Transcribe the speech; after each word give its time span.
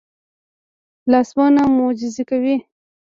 لاسونه 1.11 1.61
معجزې 1.77 2.23
کوي 2.29 2.55